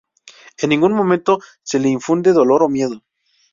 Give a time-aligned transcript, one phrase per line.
[0.57, 3.03] En ningún momento se le infunde dolor o miedo.